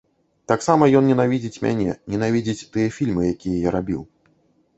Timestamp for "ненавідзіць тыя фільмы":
2.15-3.21